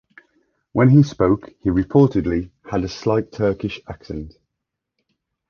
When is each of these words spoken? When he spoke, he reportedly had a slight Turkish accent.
When 0.71 0.89
he 0.89 1.03
spoke, 1.03 1.51
he 1.59 1.69
reportedly 1.69 2.49
had 2.65 2.83
a 2.83 2.87
slight 2.89 3.31
Turkish 3.31 3.79
accent. 3.87 4.33